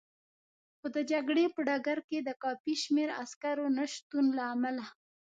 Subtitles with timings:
[0.77, 4.85] خو د جګړې په ډګر کې د کافي شمېر عسکرو نه شتون له امله.